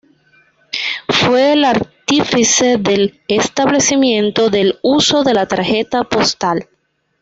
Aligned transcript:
Fue 1.09 1.53
el 1.53 1.63
artífice 1.63 2.77
del 2.79 3.21
establecimiento 3.27 4.49
del 4.49 4.79
uso 4.81 5.23
de 5.23 5.35
la 5.35 5.45
tarjeta 5.47 6.05
postal. 6.05 6.67